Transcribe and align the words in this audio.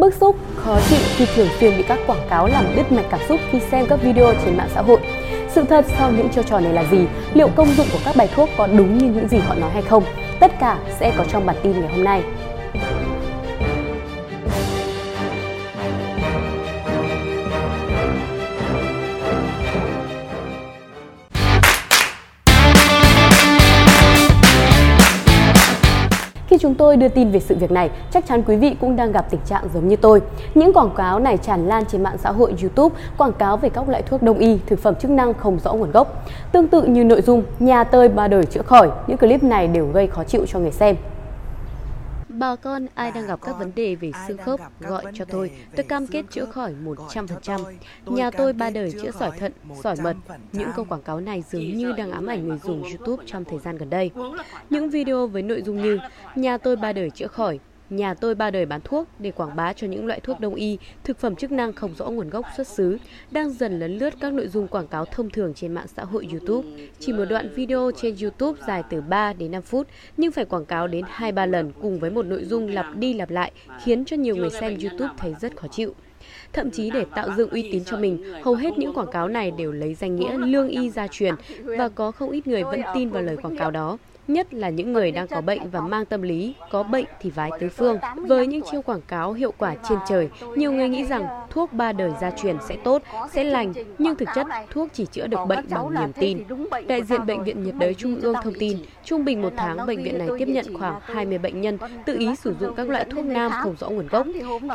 bức 0.00 0.14
xúc, 0.14 0.36
khó 0.56 0.78
chịu 0.90 0.98
khi 1.16 1.26
thường 1.34 1.48
xuyên 1.60 1.76
bị 1.76 1.82
các 1.82 1.98
quảng 2.06 2.26
cáo 2.30 2.46
làm 2.46 2.64
đứt 2.76 2.92
mạch 2.92 3.04
cảm 3.10 3.20
xúc 3.28 3.40
khi 3.50 3.60
xem 3.70 3.86
các 3.86 4.02
video 4.02 4.34
trên 4.44 4.56
mạng 4.56 4.68
xã 4.74 4.82
hội. 4.82 4.98
Sự 5.48 5.64
thật 5.64 5.84
sau 5.98 6.12
những 6.12 6.28
chiêu 6.28 6.42
trò 6.42 6.60
này 6.60 6.72
là 6.72 6.84
gì? 6.90 6.98
Liệu 7.34 7.48
công 7.48 7.74
dụng 7.76 7.86
của 7.92 7.98
các 8.04 8.16
bài 8.16 8.28
thuốc 8.34 8.48
có 8.56 8.66
đúng 8.66 8.98
như 8.98 9.06
những 9.06 9.28
gì 9.28 9.38
họ 9.38 9.54
nói 9.54 9.70
hay 9.70 9.82
không? 9.82 10.04
Tất 10.40 10.52
cả 10.60 10.78
sẽ 11.00 11.12
có 11.18 11.24
trong 11.32 11.46
bản 11.46 11.56
tin 11.62 11.80
ngày 11.80 11.90
hôm 11.92 12.04
nay. 12.04 12.22
Khi 26.58 26.62
chúng 26.62 26.74
tôi 26.74 26.96
đưa 26.96 27.08
tin 27.08 27.30
về 27.30 27.40
sự 27.40 27.54
việc 27.54 27.70
này, 27.70 27.90
chắc 28.10 28.26
chắn 28.26 28.42
quý 28.46 28.56
vị 28.56 28.76
cũng 28.80 28.96
đang 28.96 29.12
gặp 29.12 29.30
tình 29.30 29.40
trạng 29.46 29.64
giống 29.74 29.88
như 29.88 29.96
tôi. 29.96 30.20
Những 30.54 30.72
quảng 30.72 30.90
cáo 30.96 31.18
này 31.18 31.36
tràn 31.36 31.66
lan 31.68 31.84
trên 31.84 32.02
mạng 32.02 32.16
xã 32.18 32.30
hội 32.30 32.54
YouTube, 32.60 32.94
quảng 33.18 33.32
cáo 33.32 33.56
về 33.56 33.68
các 33.68 33.88
loại 33.88 34.02
thuốc 34.02 34.22
đông 34.22 34.38
y, 34.38 34.58
thực 34.66 34.78
phẩm 34.78 34.94
chức 34.94 35.10
năng 35.10 35.34
không 35.34 35.58
rõ 35.58 35.72
nguồn 35.72 35.90
gốc. 35.90 36.24
Tương 36.52 36.68
tự 36.68 36.82
như 36.82 37.04
nội 37.04 37.22
dung 37.22 37.42
nhà 37.58 37.84
tơi 37.84 38.08
ba 38.08 38.28
đời 38.28 38.44
chữa 38.44 38.62
khỏi, 38.62 38.90
những 39.06 39.18
clip 39.18 39.42
này 39.42 39.68
đều 39.68 39.86
gây 39.86 40.06
khó 40.06 40.24
chịu 40.24 40.46
cho 40.46 40.58
người 40.58 40.70
xem. 40.70 40.96
Bà 42.38 42.56
con 42.56 42.86
ai 42.94 43.12
đang 43.12 43.26
gặp 43.26 43.40
các 43.42 43.52
vấn 43.58 43.72
đề 43.74 43.94
về 43.94 44.12
xương 44.28 44.38
khớp 44.38 44.60
gọi 44.80 45.04
cho 45.14 45.24
tôi, 45.24 45.50
tôi 45.76 45.84
cam 45.84 46.06
kết 46.06 46.24
chữa 46.30 46.44
khỏi 46.44 46.74
100%. 46.84 47.60
Nhà 48.06 48.30
tôi 48.30 48.52
ba 48.52 48.70
đời 48.70 48.92
chữa 49.02 49.10
sỏi 49.10 49.38
thận, 49.38 49.52
sỏi 49.82 49.96
mật. 50.02 50.16
Những 50.52 50.68
câu 50.76 50.84
quảng 50.84 51.02
cáo 51.02 51.20
này 51.20 51.44
dường 51.50 51.76
như 51.76 51.92
đang 51.92 52.12
ám 52.12 52.26
ảnh 52.26 52.48
người 52.48 52.58
dùng 52.64 52.82
YouTube 52.82 53.24
trong 53.26 53.44
thời 53.44 53.58
gian 53.58 53.78
gần 53.78 53.90
đây. 53.90 54.10
Những 54.70 54.90
video 54.90 55.26
với 55.26 55.42
nội 55.42 55.62
dung 55.62 55.82
như 55.82 55.98
nhà 56.34 56.58
tôi 56.58 56.76
ba 56.76 56.92
đời 56.92 57.10
chữa 57.10 57.26
khỏi, 57.26 57.58
Nhà 57.90 58.14
tôi 58.14 58.34
ba 58.34 58.50
đời 58.50 58.66
bán 58.66 58.80
thuốc 58.84 59.08
để 59.18 59.30
quảng 59.30 59.56
bá 59.56 59.72
cho 59.72 59.86
những 59.86 60.06
loại 60.06 60.20
thuốc 60.20 60.40
đông 60.40 60.54
y, 60.54 60.78
thực 61.04 61.18
phẩm 61.18 61.36
chức 61.36 61.52
năng 61.52 61.72
không 61.72 61.94
rõ 61.94 62.06
nguồn 62.06 62.30
gốc 62.30 62.46
xuất 62.56 62.66
xứ, 62.66 62.98
đang 63.30 63.50
dần 63.50 63.78
lấn 63.78 63.98
lướt 63.98 64.14
các 64.20 64.32
nội 64.32 64.48
dung 64.48 64.68
quảng 64.68 64.86
cáo 64.86 65.04
thông 65.04 65.30
thường 65.30 65.54
trên 65.54 65.74
mạng 65.74 65.86
xã 65.96 66.04
hội 66.04 66.28
YouTube. 66.30 66.68
Chỉ 66.98 67.12
một 67.12 67.24
đoạn 67.24 67.48
video 67.54 67.90
trên 67.96 68.16
YouTube 68.22 68.60
dài 68.66 68.82
từ 68.90 69.00
3 69.00 69.32
đến 69.32 69.52
5 69.52 69.62
phút, 69.62 69.86
nhưng 70.16 70.32
phải 70.32 70.44
quảng 70.44 70.64
cáo 70.64 70.86
đến 70.86 71.04
2-3 71.16 71.46
lần 71.46 71.72
cùng 71.82 71.98
với 71.98 72.10
một 72.10 72.26
nội 72.26 72.44
dung 72.44 72.68
lặp 72.70 72.96
đi 72.96 73.14
lặp 73.14 73.30
lại, 73.30 73.52
khiến 73.84 74.04
cho 74.04 74.16
nhiều 74.16 74.36
người 74.36 74.50
xem 74.50 74.78
YouTube 74.82 75.14
thấy 75.18 75.34
rất 75.40 75.56
khó 75.56 75.68
chịu. 75.68 75.94
Thậm 76.52 76.70
chí 76.70 76.90
để 76.90 77.04
tạo 77.14 77.28
dựng 77.36 77.50
uy 77.50 77.68
tín 77.72 77.84
cho 77.84 77.96
mình, 77.96 78.24
hầu 78.42 78.54
hết 78.54 78.78
những 78.78 78.94
quảng 78.94 79.10
cáo 79.12 79.28
này 79.28 79.50
đều 79.50 79.72
lấy 79.72 79.94
danh 79.94 80.16
nghĩa 80.16 80.38
lương 80.38 80.68
y 80.68 80.90
gia 80.90 81.06
truyền 81.06 81.34
và 81.64 81.88
có 81.88 82.10
không 82.10 82.30
ít 82.30 82.46
người 82.46 82.64
vẫn 82.64 82.80
tin 82.94 83.10
vào 83.10 83.22
lời 83.22 83.36
quảng 83.36 83.56
cáo 83.56 83.70
đó 83.70 83.98
nhất 84.28 84.54
là 84.54 84.68
những 84.68 84.92
người 84.92 85.10
đang 85.10 85.28
có 85.28 85.40
bệnh 85.40 85.70
và 85.70 85.80
mang 85.80 86.04
tâm 86.04 86.22
lý 86.22 86.54
có 86.70 86.82
bệnh 86.82 87.04
thì 87.20 87.30
vái 87.30 87.50
tứ 87.60 87.68
phương. 87.68 87.98
Với 88.28 88.46
những 88.46 88.62
chiêu 88.70 88.82
quảng 88.82 89.00
cáo 89.00 89.32
hiệu 89.32 89.52
quả 89.58 89.74
trên 89.88 89.98
trời, 90.08 90.28
nhiều 90.56 90.72
người 90.72 90.88
nghĩ 90.88 91.04
rằng 91.04 91.26
thuốc 91.50 91.72
ba 91.72 91.92
đời 91.92 92.10
gia 92.20 92.30
truyền 92.30 92.56
sẽ 92.68 92.76
tốt, 92.84 93.02
sẽ 93.32 93.44
lành, 93.44 93.72
nhưng 93.98 94.16
thực 94.16 94.28
chất 94.34 94.46
thuốc 94.70 94.88
chỉ 94.92 95.06
chữa 95.06 95.26
được 95.26 95.40
bệnh 95.48 95.64
bằng 95.70 95.94
niềm 95.94 96.12
tin. 96.12 96.38
Đại 96.88 97.02
diện 97.02 97.26
Bệnh 97.26 97.44
viện 97.44 97.62
nhiệt 97.62 97.74
đới 97.78 97.94
Trung 97.94 98.20
ương 98.20 98.34
thông 98.42 98.54
tin, 98.54 98.78
trung 99.04 99.24
bình 99.24 99.42
một 99.42 99.52
tháng 99.56 99.86
bệnh 99.86 100.02
viện 100.02 100.18
này 100.18 100.28
tiếp 100.38 100.48
nhận 100.48 100.78
khoảng 100.78 101.00
20 101.02 101.38
bệnh 101.38 101.60
nhân 101.60 101.78
tự 102.06 102.18
ý 102.18 102.36
sử 102.36 102.54
dụng 102.60 102.74
các 102.74 102.88
loại 102.88 103.04
thuốc 103.04 103.24
nam 103.24 103.52
không 103.62 103.76
rõ 103.78 103.88
nguồn 103.88 104.08
gốc. 104.08 104.26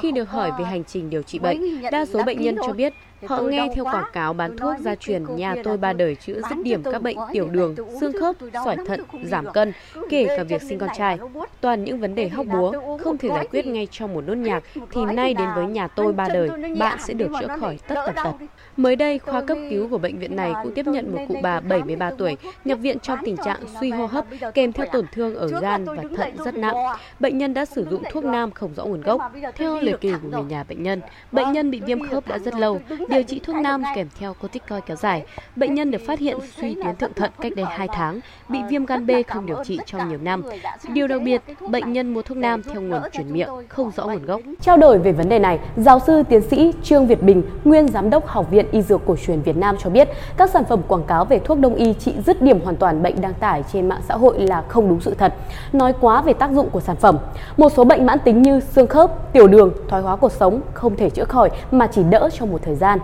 Khi 0.01 0.11
được 0.11 0.29
hỏi 0.29 0.51
về 0.59 0.65
hành 0.65 0.83
trình 0.83 1.09
điều 1.09 1.21
trị 1.21 1.39
bệnh, 1.39 1.81
đa 1.91 2.05
số 2.05 2.23
bệnh 2.23 2.41
nhân 2.41 2.55
cho 2.65 2.73
biết 2.73 2.93
Họ 3.27 3.41
nghe 3.41 3.69
theo 3.75 3.83
quảng 3.83 4.11
cáo 4.13 4.33
bán 4.33 4.57
thuốc 4.57 4.73
gia 4.79 4.95
truyền 4.95 5.35
nhà 5.35 5.55
tôi 5.63 5.77
ba 5.77 5.93
đời 5.93 6.15
chữa 6.15 6.41
dứt 6.49 6.57
điểm 6.63 6.83
các 6.83 7.01
bệnh 7.01 7.17
tiểu 7.31 7.47
đường, 7.49 7.75
xương 7.99 8.13
khớp, 8.19 8.35
sỏi 8.65 8.77
thận, 8.87 9.01
giảm 9.23 9.45
cân, 9.53 9.73
kể 10.09 10.25
cả 10.37 10.43
việc 10.43 10.61
sinh 10.61 10.79
con 10.79 10.89
trai. 10.97 11.17
Toàn 11.61 11.83
những 11.83 11.99
vấn 11.99 12.15
đề 12.15 12.29
hóc 12.29 12.45
búa 12.45 12.97
không 13.03 13.17
thể 13.17 13.29
giải 13.29 13.47
quyết 13.51 13.65
ngay 13.65 13.87
trong 13.91 14.13
một 14.13 14.23
nốt 14.27 14.35
nhạc 14.35 14.63
thì 14.91 15.05
nay 15.05 15.33
đến 15.33 15.47
với 15.55 15.65
nhà 15.65 15.87
tôi 15.87 16.13
ba 16.13 16.27
đời, 16.33 16.49
bạn 16.79 16.97
sẽ 16.99 17.13
được 17.13 17.31
chữa 17.39 17.47
khỏi 17.59 17.79
tất 17.87 17.95
tần 18.05 18.15
tật. 18.15 18.33
Mới 18.77 18.95
đây, 18.95 19.19
khoa 19.19 19.41
cấp 19.41 19.57
cứu 19.69 19.87
của 19.89 19.97
bệnh 19.97 20.19
viện 20.19 20.35
này 20.35 20.53
cũng 20.63 20.73
tiếp 20.73 20.87
nhận 20.87 21.11
một 21.11 21.19
cụ 21.27 21.35
bà 21.41 21.59
73 21.59 22.11
tuổi 22.17 22.37
nhập 22.65 22.79
viện 22.81 22.99
trong 22.99 23.19
tình 23.25 23.37
trạng 23.37 23.59
suy 23.79 23.89
hô 23.89 24.05
hấp 24.05 24.25
kèm 24.53 24.73
theo 24.73 24.85
tổn 24.91 25.05
thương 25.13 25.35
ở 25.35 25.47
gan 25.47 25.85
và 25.85 26.03
thận 26.17 26.37
rất 26.45 26.55
nặng. 26.55 26.75
Bệnh 27.19 27.37
nhân 27.37 27.53
đã 27.53 27.65
sử 27.65 27.87
dụng 27.91 28.03
thuốc 28.11 28.25
nam 28.25 28.51
không 28.51 28.73
rõ 28.73 28.85
nguồn 28.85 29.01
gốc. 29.01 29.21
Theo 29.55 29.79
lời 29.79 29.95
kể 30.01 30.11
của 30.21 30.27
người 30.29 30.43
nhà 30.43 30.63
bệnh 30.63 30.83
nhân, 30.83 31.01
bệnh 31.31 31.51
nhân 31.51 31.71
bị 31.71 31.79
viêm 31.79 32.09
khớp 32.09 32.27
đã 32.27 32.39
rất 32.39 32.55
lâu, 32.55 32.81
điều 33.09 33.23
trị 33.23 33.39
thuốc 33.43 33.55
nam 33.55 33.83
kèm 33.95 34.07
theo 34.19 34.33
corticoid 34.33 34.83
kéo 34.85 34.97
dài. 34.97 35.25
Bệnh 35.55 35.73
nhân 35.73 35.91
được 35.91 36.01
phát 36.07 36.19
hiện 36.19 36.37
suy 36.57 36.75
tuyến 36.75 36.95
thượng 36.95 37.13
thận 37.13 37.31
cách 37.41 37.53
đây 37.55 37.65
2 37.69 37.87
tháng, 37.87 38.19
bị 38.49 38.59
viêm 38.69 38.85
gan 38.85 39.07
B 39.07 39.11
không 39.27 39.45
điều 39.45 39.63
trị 39.63 39.79
trong 39.85 40.09
nhiều 40.09 40.19
năm. 40.21 40.43
Điều 40.89 41.07
đặc 41.07 41.21
biệt, 41.21 41.41
bệnh 41.69 41.93
nhân 41.93 42.13
mua 42.13 42.21
thuốc 42.21 42.37
nam 42.37 42.63
theo 42.63 42.81
nguồn 42.81 43.01
chuyển 43.11 43.33
miệng, 43.33 43.49
không 43.69 43.91
rõ 43.91 44.05
nguồn 44.05 44.25
gốc. 44.25 44.41
Trao 44.61 44.77
đổi 44.77 44.99
về 44.99 45.11
vấn 45.11 45.29
đề 45.29 45.39
này, 45.39 45.59
giáo 45.77 45.99
sư 45.99 46.23
tiến 46.29 46.41
sĩ 46.41 46.52
Trương 46.83 47.07
Việt 47.07 47.23
Bình, 47.23 47.43
nguyên 47.63 47.87
giám 47.87 48.09
đốc 48.09 48.27
Học 48.27 48.51
viện 48.51 48.65
Y 48.71 48.81
Dược 48.81 49.01
Cổ 49.05 49.15
truyền 49.25 49.41
Việt 49.41 49.57
Nam 49.57 49.75
cho 49.79 49.89
biết, 49.89 50.09
các 50.37 50.49
sản 50.49 50.63
phẩm 50.69 50.81
quảng 50.87 51.03
cáo 51.03 51.25
về 51.25 51.39
thuốc 51.39 51.59
đông 51.59 51.75
y 51.75 51.93
trị 51.93 52.13
dứt 52.25 52.41
điểm 52.41 52.61
hoàn 52.61 52.75
toàn 52.75 53.03
bệnh 53.03 53.21
đăng 53.21 53.33
tải 53.33 53.63
trên 53.73 53.89
mạng 53.89 54.01
xã 54.07 54.15
hội 54.15 54.39
là 54.39 54.63
không 54.67 54.89
đúng 54.89 55.01
sự 55.01 55.13
thật, 55.13 55.33
nói 55.73 55.93
quá 56.01 56.21
về 56.21 56.33
tác 56.33 56.51
dụng 56.51 56.69
của 56.69 56.79
sản 56.79 56.95
phẩm. 56.95 57.17
Một 57.57 57.71
số 57.75 57.83
bệnh 57.83 58.05
mãn 58.05 58.19
tính 58.19 58.41
như 58.41 58.59
xương 58.59 58.87
khớp, 58.87 59.33
tiểu 59.33 59.47
đường, 59.47 59.73
thoái 59.87 60.01
hóa 60.01 60.15
cột 60.15 60.31
sống 60.31 60.61
không 60.73 60.95
thể 60.95 61.09
chữa 61.09 61.25
khỏi 61.25 61.49
mà 61.71 61.87
chỉ 61.87 62.03
đỡ 62.03 62.29
trong 62.33 62.51
một 62.51 62.61
thời 62.63 62.75
gian. 62.75 62.99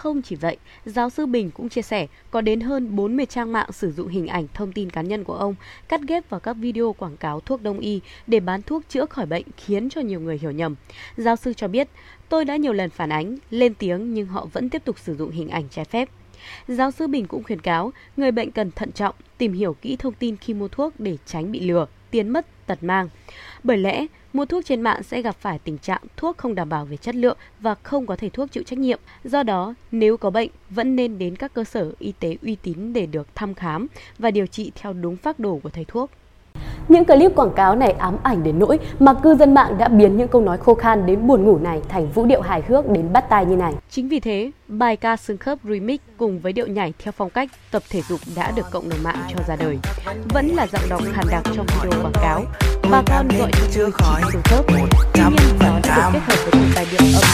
Không 0.00 0.22
chỉ 0.22 0.36
vậy, 0.36 0.56
giáo 0.84 1.10
sư 1.10 1.26
Bình 1.26 1.50
cũng 1.50 1.68
chia 1.68 1.82
sẻ 1.82 2.06
có 2.30 2.40
đến 2.40 2.60
hơn 2.60 2.96
40 2.96 3.26
trang 3.26 3.52
mạng 3.52 3.72
sử 3.72 3.92
dụng 3.92 4.08
hình 4.08 4.26
ảnh 4.26 4.46
thông 4.54 4.72
tin 4.72 4.90
cá 4.90 5.02
nhân 5.02 5.24
của 5.24 5.34
ông 5.34 5.54
cắt 5.88 6.00
ghép 6.08 6.30
vào 6.30 6.40
các 6.40 6.52
video 6.52 6.92
quảng 6.92 7.16
cáo 7.16 7.40
thuốc 7.40 7.62
đông 7.62 7.78
y 7.78 8.00
để 8.26 8.40
bán 8.40 8.62
thuốc 8.62 8.82
chữa 8.88 9.06
khỏi 9.06 9.26
bệnh 9.26 9.44
khiến 9.56 9.90
cho 9.90 10.00
nhiều 10.00 10.20
người 10.20 10.38
hiểu 10.38 10.50
nhầm. 10.50 10.74
Giáo 11.16 11.36
sư 11.36 11.52
cho 11.52 11.68
biết, 11.68 11.88
tôi 12.28 12.44
đã 12.44 12.56
nhiều 12.56 12.72
lần 12.72 12.90
phản 12.90 13.12
ánh, 13.12 13.36
lên 13.50 13.74
tiếng 13.74 14.14
nhưng 14.14 14.26
họ 14.26 14.46
vẫn 14.52 14.68
tiếp 14.68 14.84
tục 14.84 14.98
sử 14.98 15.16
dụng 15.16 15.30
hình 15.30 15.48
ảnh 15.48 15.64
trái 15.70 15.84
phép. 15.84 16.08
Giáo 16.68 16.90
sư 16.90 17.06
Bình 17.06 17.26
cũng 17.26 17.42
khuyến 17.42 17.60
cáo 17.60 17.92
người 18.16 18.32
bệnh 18.32 18.50
cần 18.50 18.70
thận 18.70 18.92
trọng, 18.92 19.14
tìm 19.38 19.52
hiểu 19.52 19.76
kỹ 19.82 19.96
thông 19.96 20.14
tin 20.14 20.36
khi 20.36 20.54
mua 20.54 20.68
thuốc 20.68 21.00
để 21.00 21.16
tránh 21.26 21.52
bị 21.52 21.60
lừa, 21.60 21.86
tiến 22.10 22.28
mất, 22.28 22.46
tật 22.66 22.82
mang. 22.82 23.08
Bởi 23.62 23.78
lẽ, 23.78 24.06
mua 24.32 24.44
thuốc 24.44 24.64
trên 24.64 24.80
mạng 24.80 25.02
sẽ 25.02 25.22
gặp 25.22 25.36
phải 25.40 25.58
tình 25.58 25.78
trạng 25.78 26.02
thuốc 26.16 26.38
không 26.38 26.54
đảm 26.54 26.68
bảo 26.68 26.84
về 26.84 26.96
chất 26.96 27.14
lượng 27.14 27.36
và 27.60 27.74
không 27.74 28.06
có 28.06 28.16
thầy 28.16 28.30
thuốc 28.30 28.52
chịu 28.52 28.62
trách 28.62 28.78
nhiệm. 28.78 29.00
Do 29.24 29.42
đó, 29.42 29.74
nếu 29.92 30.16
có 30.16 30.30
bệnh, 30.30 30.50
vẫn 30.70 30.96
nên 30.96 31.18
đến 31.18 31.36
các 31.36 31.54
cơ 31.54 31.64
sở 31.64 31.92
y 31.98 32.12
tế 32.20 32.36
uy 32.42 32.56
tín 32.62 32.92
để 32.92 33.06
được 33.06 33.34
thăm 33.34 33.54
khám 33.54 33.86
và 34.18 34.30
điều 34.30 34.46
trị 34.46 34.72
theo 34.74 34.92
đúng 34.92 35.16
phác 35.16 35.38
đồ 35.38 35.60
của 35.62 35.70
thầy 35.70 35.84
thuốc. 35.84 36.10
Những 36.90 37.04
clip 37.04 37.36
quảng 37.36 37.52
cáo 37.56 37.76
này 37.76 37.90
ám 37.98 38.16
ảnh 38.22 38.42
đến 38.42 38.58
nỗi 38.58 38.78
mà 38.98 39.14
cư 39.14 39.34
dân 39.34 39.54
mạng 39.54 39.78
đã 39.78 39.88
biến 39.88 40.16
những 40.16 40.28
câu 40.28 40.40
nói 40.40 40.58
khô 40.58 40.74
khan 40.74 41.06
đến 41.06 41.26
buồn 41.26 41.44
ngủ 41.44 41.58
này 41.58 41.80
thành 41.88 42.10
vũ 42.10 42.26
điệu 42.26 42.40
hài 42.40 42.62
hước 42.68 42.88
đến 42.88 43.12
bắt 43.12 43.24
tai 43.28 43.44
như 43.44 43.56
này. 43.56 43.74
Chính 43.90 44.08
vì 44.08 44.20
thế, 44.20 44.50
bài 44.68 44.96
ca 44.96 45.16
xương 45.16 45.38
khớp 45.38 45.58
remix 45.64 46.00
cùng 46.16 46.40
với 46.40 46.52
điệu 46.52 46.66
nhảy 46.66 46.92
theo 46.98 47.12
phong 47.12 47.30
cách 47.30 47.50
tập 47.70 47.82
thể 47.90 48.02
dục 48.08 48.20
đã 48.36 48.52
được 48.56 48.66
cộng 48.70 48.88
đồng 48.88 49.02
mạng 49.02 49.16
cho 49.28 49.44
ra 49.48 49.56
đời. 49.56 49.78
Vẫn 50.34 50.48
là 50.48 50.66
giọng 50.72 50.82
đọc 50.90 51.00
khàn 51.12 51.24
đặc 51.30 51.42
trong 51.56 51.66
video 51.66 52.02
quảng 52.02 52.12
cáo. 52.22 52.44
Bà 52.90 53.02
con 53.06 53.28
gọi 53.38 53.50
cho 53.52 53.64
chưa 53.70 53.90
khỏi 53.90 54.22
xương 54.32 54.42
khớp. 54.44 54.64
Tuy 55.14 55.22
nhiên, 55.22 55.58
nó 55.60 55.78
đã 55.88 56.10
được 56.12 56.18
kết 56.26 56.34
hợp 56.34 56.36
với 56.44 56.60
một 56.60 56.66
tài 56.74 56.86
điệu 56.90 57.00
âm 57.14 57.29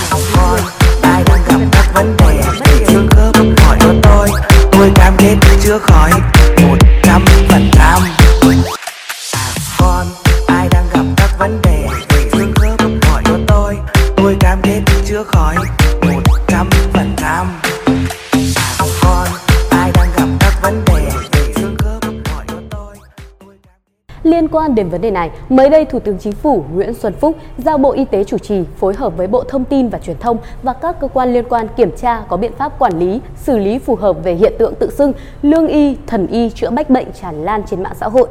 quan 24.67 24.75
đến 24.75 24.89
vấn 24.89 25.01
đề 25.01 25.11
này, 25.11 25.31
mới 25.49 25.71
đây 25.71 25.85
Thủ 25.85 25.99
tướng 25.99 26.19
Chính 26.19 26.33
phủ 26.33 26.65
Nguyễn 26.75 26.95
Xuân 26.95 27.13
Phúc 27.13 27.37
giao 27.59 27.79
Bộ 27.79 27.93
Y 27.93 28.05
tế 28.05 28.25
chủ 28.25 28.39
trì 28.39 28.65
phối 28.77 28.95
hợp 28.95 29.17
với 29.17 29.27
Bộ 29.27 29.45
Thông 29.49 29.65
tin 29.65 29.89
và 29.89 29.99
Truyền 29.99 30.19
thông 30.19 30.39
và 30.63 30.73
các 30.73 31.01
cơ 31.01 31.09
quan 31.09 31.33
liên 31.33 31.45
quan 31.49 31.67
kiểm 31.77 31.91
tra 31.97 32.21
có 32.29 32.37
biện 32.37 32.53
pháp 32.59 32.79
quản 32.79 32.99
lý, 32.99 33.21
xử 33.37 33.59
lý 33.59 33.79
phù 33.79 33.95
hợp 33.95 34.17
về 34.25 34.35
hiện 34.35 34.53
tượng 34.59 34.75
tự 34.75 34.91
xưng 34.91 35.13
lương 35.43 35.67
y, 35.67 35.97
thần 36.07 36.27
y 36.27 36.51
chữa 36.51 36.71
bách 36.71 36.91
bệnh 36.91 37.07
tràn 37.23 37.45
lan 37.45 37.63
trên 37.67 37.83
mạng 37.83 37.95
xã 38.01 38.09
hội. 38.09 38.29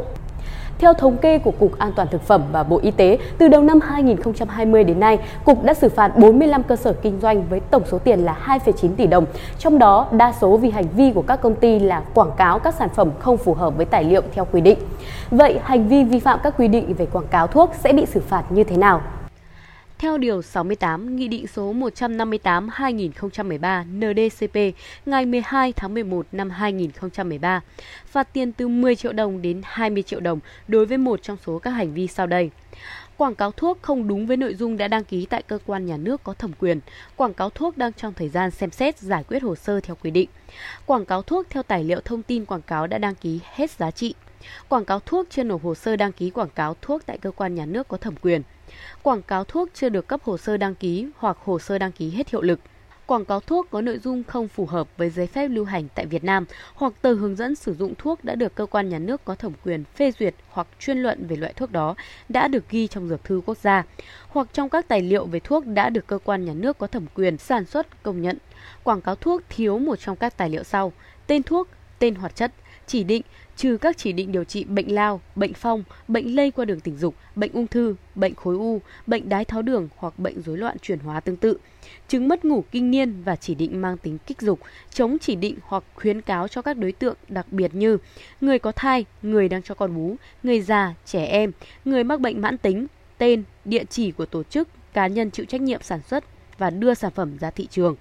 Theo 0.80 0.94
thống 0.94 1.18
kê 1.18 1.38
của 1.38 1.51
Cục 1.51 1.80
An 1.80 1.92
toàn 1.95 2.07
Thực 2.12 2.22
phẩm 2.22 2.44
và 2.51 2.63
Bộ 2.63 2.80
Y 2.81 2.92
tế, 2.92 3.18
từ 3.38 3.48
đầu 3.48 3.63
năm 3.63 3.80
2020 3.80 4.83
đến 4.83 5.00
nay, 5.00 5.18
Cục 5.45 5.63
đã 5.63 5.74
xử 5.74 5.89
phạt 5.89 6.18
45 6.18 6.63
cơ 6.63 6.75
sở 6.75 6.94
kinh 6.94 7.19
doanh 7.22 7.44
với 7.50 7.60
tổng 7.60 7.83
số 7.92 8.00
tiền 8.00 8.19
là 8.19 8.38
2,9 8.45 8.89
tỷ 8.98 9.07
đồng. 9.07 9.25
Trong 9.60 9.80
đó, 9.80 10.07
đa 10.12 10.33
số 10.42 10.57
vì 10.57 10.69
hành 10.69 10.88
vi 10.95 11.12
của 11.12 11.22
các 11.22 11.42
công 11.42 11.56
ty 11.56 11.80
là 11.80 12.01
quảng 12.13 12.31
cáo 12.38 12.60
các 12.60 12.74
sản 12.74 12.89
phẩm 12.89 13.10
không 13.19 13.38
phù 13.38 13.54
hợp 13.54 13.77
với 13.77 13.86
tài 13.86 14.04
liệu 14.04 14.22
theo 14.33 14.48
quy 14.51 14.62
định. 14.62 14.80
Vậy, 15.31 15.60
hành 15.63 15.88
vi 15.88 16.04
vi 16.04 16.19
phạm 16.19 16.39
các 16.44 16.54
quy 16.57 16.68
định 16.68 16.94
về 16.94 17.06
quảng 17.06 17.27
cáo 17.27 17.48
thuốc 17.48 17.72
sẽ 17.80 17.94
bị 17.94 18.06
xử 18.06 18.19
phạt 18.19 18.44
như 18.50 18.63
thế 18.63 18.77
nào? 18.77 19.01
Theo 20.00 20.18
Điều 20.18 20.42
68 20.42 21.15
Nghị 21.15 21.27
định 21.27 21.47
số 21.47 21.74
158-2013 21.74 23.97
NDCP 23.97 24.56
ngày 25.06 25.25
12 25.25 25.74
tháng 25.74 25.94
11 25.94 26.25
năm 26.31 26.50
2013, 26.50 27.62
phạt 28.06 28.33
tiền 28.33 28.51
từ 28.51 28.68
10 28.68 28.95
triệu 28.95 29.13
đồng 29.13 29.42
đến 29.42 29.62
20 29.63 30.03
triệu 30.03 30.19
đồng 30.19 30.39
đối 30.68 30.86
với 30.86 30.97
một 30.97 31.24
trong 31.24 31.38
số 31.45 31.59
các 31.59 31.71
hành 31.71 31.94
vi 31.94 32.07
sau 32.07 32.27
đây. 32.27 32.50
Quảng 33.18 33.36
cáo 33.36 33.51
thuốc 33.51 33.77
không 33.81 34.07
đúng 34.07 34.27
với 34.27 34.38
nội 34.38 34.56
dung 34.56 34.77
đã 34.77 34.88
đăng 34.88 35.03
ký 35.03 35.27
tại 35.30 35.42
cơ 35.42 35.59
quan 35.65 35.86
nhà 35.86 35.98
nước 35.98 36.24
có 36.24 36.33
thẩm 36.33 36.51
quyền. 36.59 36.80
Quảng 37.15 37.33
cáo 37.33 37.50
thuốc 37.50 37.77
đang 37.77 37.94
trong 37.94 38.13
thời 38.13 38.30
gian 38.30 38.51
xem 38.51 38.71
xét 38.71 39.00
giải 39.00 39.24
quyết 39.24 39.44
hồ 39.44 39.56
sơ 39.56 39.80
theo 39.80 39.95
quy 40.03 40.12
định. 40.12 40.30
Quảng 40.86 41.06
cáo 41.06 41.21
thuốc 41.21 41.45
theo 41.50 41.63
tài 41.63 41.83
liệu 41.83 42.00
thông 42.06 42.24
tin 42.24 42.45
quảng 42.45 42.62
cáo 42.62 42.88
đã 42.88 42.98
đăng 42.98 43.15
ký 43.15 43.39
hết 43.44 43.71
giá 43.71 43.91
trị. 43.91 44.13
Quảng 44.69 44.86
cáo 44.86 45.00
thuốc 45.00 45.27
chưa 45.30 45.44
nộp 45.44 45.63
hồ 45.63 45.75
sơ 45.75 45.95
đăng 45.95 46.12
ký 46.12 46.30
quảng 46.30 46.50
cáo 46.56 46.75
thuốc 46.81 47.06
tại 47.06 47.18
cơ 47.18 47.31
quan 47.31 47.56
nhà 47.56 47.65
nước 47.65 47.88
có 47.88 47.98
thẩm 47.98 48.15
quyền. 48.21 48.41
Quảng 49.03 49.21
cáo 49.21 49.44
thuốc 49.44 49.69
chưa 49.73 49.89
được 49.89 50.07
cấp 50.07 50.23
hồ 50.23 50.38
sơ 50.38 50.57
đăng 50.57 50.75
ký 50.75 51.07
hoặc 51.17 51.38
hồ 51.44 51.59
sơ 51.59 51.77
đăng 51.77 51.91
ký 51.91 52.09
hết 52.09 52.29
hiệu 52.29 52.41
lực 52.41 52.59
quảng 53.06 53.25
cáo 53.25 53.39
thuốc 53.39 53.67
có 53.71 53.81
nội 53.81 54.00
dung 54.00 54.23
không 54.23 54.47
phù 54.47 54.65
hợp 54.65 54.88
với 54.97 55.09
giấy 55.09 55.27
phép 55.27 55.47
lưu 55.47 55.65
hành 55.65 55.88
tại 55.95 56.06
Việt 56.06 56.23
Nam 56.23 56.45
hoặc 56.73 56.94
tờ 57.01 57.13
hướng 57.13 57.35
dẫn 57.35 57.56
sử 57.56 57.73
dụng 57.73 57.94
thuốc 57.97 58.23
đã 58.23 58.35
được 58.35 58.56
cơ 58.56 58.65
quan 58.65 58.89
nhà 58.89 59.00
nước 59.00 59.25
có 59.25 59.35
thẩm 59.35 59.53
quyền 59.63 59.83
phê 59.95 60.12
duyệt 60.19 60.35
hoặc 60.50 60.67
chuyên 60.79 60.97
luận 60.97 61.27
về 61.27 61.35
loại 61.35 61.53
thuốc 61.53 61.71
đó 61.71 61.95
đã 62.29 62.47
được 62.47 62.69
ghi 62.69 62.88
trong 62.88 63.09
dược 63.09 63.23
thư 63.23 63.41
quốc 63.45 63.57
gia 63.57 63.83
hoặc 64.27 64.47
trong 64.53 64.69
các 64.69 64.88
tài 64.88 65.01
liệu 65.01 65.25
về 65.25 65.39
thuốc 65.39 65.65
đã 65.65 65.89
được 65.89 66.07
cơ 66.07 66.19
quan 66.23 66.45
nhà 66.45 66.53
nước 66.53 66.77
có 66.77 66.88
thẩm 66.88 67.06
quyền 67.15 67.38
sản 67.38 67.65
xuất 67.65 68.03
công 68.03 68.21
nhận. 68.21 68.38
Quảng 68.83 69.01
cáo 69.01 69.15
thuốc 69.15 69.41
thiếu 69.50 69.79
một 69.79 69.95
trong 69.95 70.15
các 70.15 70.38
tài 70.38 70.50
liệu 70.50 70.63
sau: 70.63 70.94
tên 71.27 71.44
thuốc, 71.44 71.67
tên 72.00 72.15
hoạt 72.15 72.35
chất, 72.35 72.51
chỉ 72.88 73.03
định, 73.03 73.21
trừ 73.57 73.77
các 73.77 73.97
chỉ 73.97 74.11
định 74.11 74.31
điều 74.31 74.43
trị 74.43 74.63
bệnh 74.63 74.95
lao, 74.95 75.21
bệnh 75.35 75.53
phong, 75.53 75.83
bệnh 76.07 76.35
lây 76.35 76.51
qua 76.51 76.65
đường 76.65 76.79
tình 76.79 76.97
dục, 76.97 77.15
bệnh 77.35 77.51
ung 77.51 77.67
thư, 77.67 77.95
bệnh 78.15 78.35
khối 78.35 78.55
u, 78.55 78.81
bệnh 79.07 79.29
đái 79.29 79.45
tháo 79.45 79.61
đường 79.61 79.89
hoặc 79.95 80.19
bệnh 80.19 80.41
rối 80.41 80.57
loạn 80.57 80.77
chuyển 80.81 80.99
hóa 80.99 81.19
tương 81.19 81.37
tự, 81.37 81.57
chứng 82.07 82.27
mất 82.27 82.45
ngủ 82.45 82.63
kinh 82.71 82.91
niên 82.91 83.23
và 83.23 83.35
chỉ 83.35 83.55
định 83.55 83.81
mang 83.81 83.97
tính 83.97 84.17
kích 84.27 84.41
dục, 84.41 84.59
chống 84.93 85.17
chỉ 85.21 85.35
định 85.35 85.55
hoặc 85.61 85.83
khuyến 85.95 86.21
cáo 86.21 86.47
cho 86.47 86.61
các 86.61 86.77
đối 86.77 86.91
tượng 86.91 87.15
đặc 87.27 87.45
biệt 87.51 87.75
như 87.75 87.97
người 88.41 88.59
có 88.59 88.71
thai, 88.71 89.05
người 89.21 89.49
đang 89.49 89.61
cho 89.61 89.75
con 89.75 89.95
bú, 89.95 90.15
người 90.43 90.61
già, 90.61 90.93
trẻ 91.05 91.25
em, 91.25 91.51
người 91.85 92.03
mắc 92.03 92.19
bệnh 92.19 92.41
mãn 92.41 92.57
tính, 92.57 92.87
tên, 93.17 93.43
địa 93.65 93.83
chỉ 93.89 94.11
của 94.11 94.25
tổ 94.25 94.43
chức, 94.43 94.67
cá 94.93 95.07
nhân 95.07 95.31
chịu 95.31 95.45
trách 95.45 95.61
nhiệm 95.61 95.81
sản 95.81 95.99
xuất 96.09 96.23
và 96.57 96.69
đưa 96.69 96.93
sản 96.93 97.11
phẩm 97.11 97.37
ra 97.37 97.51
thị 97.51 97.67
trường. 97.71 97.95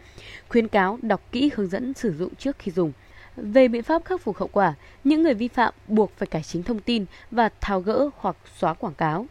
Khuyến 0.49 0.69
cáo 0.69 0.99
đọc 1.03 1.23
kỹ 1.33 1.51
hướng 1.55 1.69
dẫn 1.69 1.95
sử 1.95 2.13
dụng 2.13 2.35
trước 2.35 2.59
khi 2.59 2.73
dùng. 2.73 2.93
Về 3.37 3.69
biện 3.69 3.83
pháp 3.83 4.05
khắc 4.05 4.21
phục 4.21 4.37
hậu 4.37 4.49
quả, 4.53 4.75
những 5.05 5.23
người 5.23 5.35
vi 5.35 5.49
phạm 5.49 5.75
buộc 5.89 6.13
phải 6.17 6.27
cải 6.27 6.43
chính 6.43 6.63
thông 6.63 6.81
tin 6.81 7.05
và 7.31 7.51
tháo 7.61 7.81
gỡ 7.81 8.09
hoặc 8.17 8.37
xóa 8.59 8.75
quảng 8.75 8.95
cáo. 8.95 9.27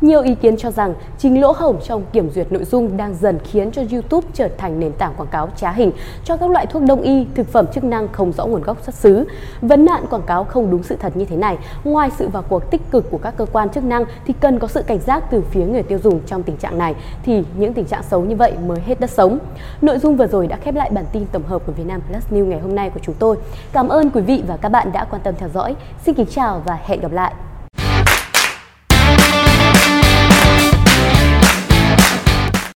Nhiều 0.00 0.22
ý 0.22 0.34
kiến 0.34 0.56
cho 0.56 0.70
rằng 0.70 0.94
chính 1.18 1.40
lỗ 1.40 1.52
hổng 1.52 1.76
trong 1.84 2.02
kiểm 2.12 2.30
duyệt 2.30 2.52
nội 2.52 2.64
dung 2.64 2.96
đang 2.96 3.14
dần 3.14 3.38
khiến 3.44 3.70
cho 3.70 3.82
YouTube 3.92 4.26
trở 4.34 4.48
thành 4.58 4.80
nền 4.80 4.92
tảng 4.92 5.14
quảng 5.16 5.28
cáo 5.28 5.48
trá 5.56 5.72
hình 5.72 5.92
cho 6.24 6.36
các 6.36 6.50
loại 6.50 6.66
thuốc 6.66 6.82
đông 6.82 7.00
y, 7.00 7.26
thực 7.34 7.48
phẩm 7.48 7.66
chức 7.74 7.84
năng 7.84 8.08
không 8.12 8.32
rõ 8.32 8.46
nguồn 8.46 8.62
gốc 8.62 8.82
xuất 8.82 8.94
xứ. 8.94 9.24
Vấn 9.60 9.84
nạn 9.84 10.04
quảng 10.10 10.22
cáo 10.22 10.44
không 10.44 10.70
đúng 10.70 10.82
sự 10.82 10.96
thật 10.96 11.16
như 11.16 11.24
thế 11.24 11.36
này, 11.36 11.58
ngoài 11.84 12.10
sự 12.18 12.28
vào 12.28 12.42
cuộc 12.48 12.70
tích 12.70 12.90
cực 12.90 13.10
của 13.10 13.18
các 13.18 13.34
cơ 13.36 13.46
quan 13.52 13.68
chức 13.68 13.84
năng 13.84 14.04
thì 14.26 14.34
cần 14.40 14.58
có 14.58 14.68
sự 14.68 14.82
cảnh 14.82 14.98
giác 14.98 15.24
từ 15.30 15.42
phía 15.50 15.64
người 15.64 15.82
tiêu 15.82 15.98
dùng 16.02 16.20
trong 16.26 16.42
tình 16.42 16.56
trạng 16.56 16.78
này 16.78 16.94
thì 17.22 17.44
những 17.56 17.74
tình 17.74 17.84
trạng 17.84 18.02
xấu 18.02 18.20
như 18.20 18.36
vậy 18.36 18.52
mới 18.66 18.80
hết 18.80 19.00
đất 19.00 19.10
sống. 19.10 19.38
Nội 19.82 19.98
dung 19.98 20.16
vừa 20.16 20.26
rồi 20.26 20.46
đã 20.46 20.56
khép 20.56 20.74
lại 20.74 20.90
bản 20.90 21.04
tin 21.12 21.26
tổng 21.32 21.46
hợp 21.46 21.62
của 21.66 21.72
Vietnam 21.72 22.00
Plus 22.00 22.32
News 22.32 22.46
ngày 22.46 22.60
hôm 22.60 22.74
nay 22.74 22.90
của 22.90 23.00
chúng 23.02 23.14
tôi. 23.18 23.36
Cảm 23.72 23.88
ơn 23.88 24.10
quý 24.10 24.20
vị 24.20 24.42
và 24.46 24.56
các 24.56 24.68
bạn 24.68 24.92
đã 24.92 25.04
quan 25.04 25.22
tâm 25.22 25.34
theo 25.38 25.48
dõi. 25.48 25.76
Xin 26.04 26.14
kính 26.14 26.26
chào 26.26 26.62
và 26.64 26.78
hẹn 26.84 27.00
gặp 27.00 27.12
lại. 27.12 27.32